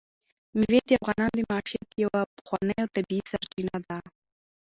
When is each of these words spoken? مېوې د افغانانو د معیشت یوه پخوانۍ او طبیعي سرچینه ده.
مېوې 0.57 0.79
د 0.87 0.91
افغانانو 0.99 1.35
د 1.37 1.41
معیشت 1.49 1.87
یوه 2.03 2.21
پخوانۍ 2.35 2.75
او 2.83 2.87
طبیعي 2.95 3.23
سرچینه 3.31 3.77
ده. 3.87 3.97